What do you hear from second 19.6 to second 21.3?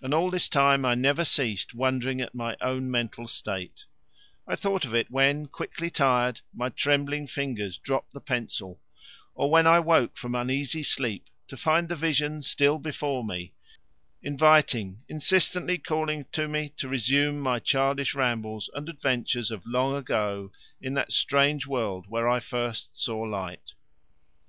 long ago in that